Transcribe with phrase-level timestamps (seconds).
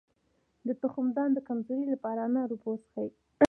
[0.67, 3.09] د تخمدان د کمزوری لپاره د انار اوبه وڅښئ